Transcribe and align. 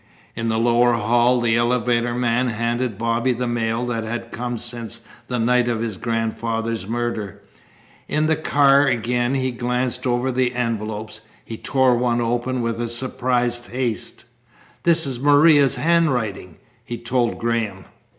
In 0.35 0.49
the 0.49 0.57
lower 0.57 0.93
hall 0.93 1.39
the 1.39 1.55
elevator 1.55 2.15
man 2.15 2.47
handed 2.47 2.97
Bobby 2.97 3.33
the 3.33 3.45
mail 3.45 3.85
that 3.85 4.03
had 4.03 4.31
come 4.31 4.57
since 4.57 5.05
the 5.27 5.37
night 5.37 5.67
of 5.67 5.79
his 5.79 5.95
grandfather's 5.97 6.87
murder. 6.87 7.43
In 8.07 8.25
the 8.25 8.35
car 8.35 8.87
again 8.87 9.35
he 9.35 9.51
glanced 9.51 10.07
over 10.07 10.31
the 10.31 10.55
envelopes. 10.55 11.21
He 11.45 11.55
tore 11.55 11.95
one 11.95 12.19
open 12.19 12.61
with 12.61 12.81
a 12.81 12.87
surprised 12.87 13.67
haste. 13.69 14.25
"This 14.81 15.05
is 15.05 15.19
Maria's 15.19 15.75
handwriting," 15.75 16.57
he 16.83 16.97
told 16.97 17.37
Graham. 17.37 17.85